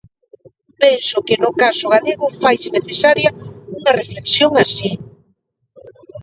Penso 0.81 1.17
que 1.27 1.35
no 1.43 1.51
caso 1.61 1.91
galego 1.95 2.35
faise 2.41 2.75
necesaria 2.77 3.29
unha 3.77 3.95
reflexión 4.01 4.51
así. 4.63 4.91